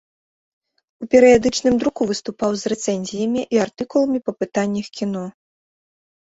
У 1.05 1.07
перыядычным 1.15 1.75
друку 1.83 2.01
выступаў 2.11 2.51
з 2.61 2.71
рэцэнзіямі 2.73 3.41
і 3.57 3.61
артыкуламі 3.67 4.19
па 4.25 4.31
пытаннях 4.41 4.87
кіно. 4.99 5.23